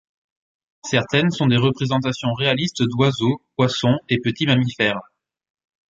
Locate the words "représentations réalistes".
1.57-2.81